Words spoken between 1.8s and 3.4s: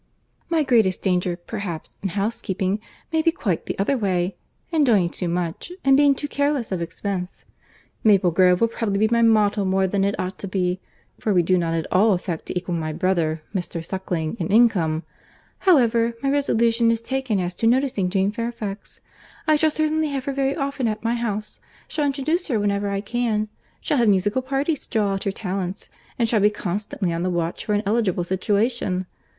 in housekeeping, may be